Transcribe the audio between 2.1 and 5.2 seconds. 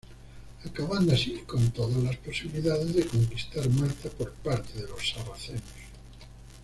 posibilidades de conquistar Malta por parte de los